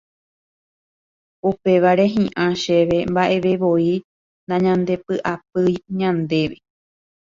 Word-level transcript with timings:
Upévare 1.49 2.05
hi'ã 2.15 2.47
chéve 2.61 2.97
mba'evevoi 3.11 3.91
nañandepy'apýi 4.47 5.73
ñandéve 5.99 6.57